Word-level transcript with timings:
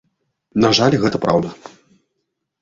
На 0.63 0.71
жаль, 0.79 0.97
гэта 1.03 1.17
праўда. 1.27 1.53